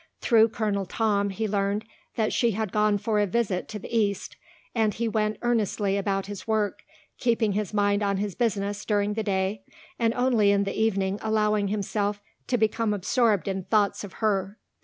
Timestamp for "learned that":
1.47-2.33